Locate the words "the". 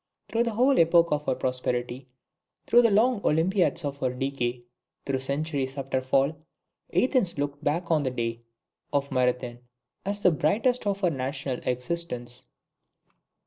0.45-0.53, 2.81-2.89, 8.01-8.09, 10.23-10.31